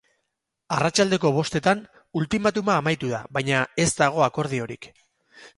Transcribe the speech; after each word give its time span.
Arratsaldeko 0.77 1.31
bostetan 1.35 1.83
ultimatuma 2.21 2.79
amaitu 2.83 3.13
da, 3.15 3.21
baina 3.39 3.63
ez 3.85 3.89
dago 4.03 4.29
akordiorik. 4.31 4.91